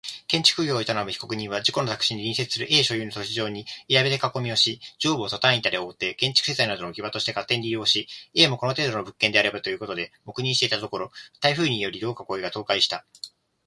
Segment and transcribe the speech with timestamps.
[0.27, 13.05] 建築業を営む被告人は、自己の宅地に隣接する A 所有の土地上に板塀で囲みをし上部をトタン板で覆って建築資材などの置き場として勝手に利用し、A もこの程度の物件であればと言うことで黙認していたところ、台風により同囲いが倒壊した。